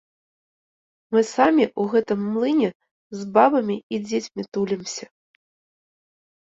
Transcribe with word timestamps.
Мы 1.15 1.21
самі 1.35 1.63
ў 1.67 1.83
гэтым 1.93 2.19
млыне 2.31 2.69
з 3.21 3.31
бабамі 3.37 3.77
і 3.79 3.95
дзецьмі 4.09 4.43
тулімся. 4.53 5.05